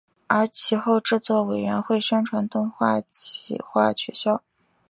[0.25, 4.41] 而其后制作委员会宣布动画化企划取消。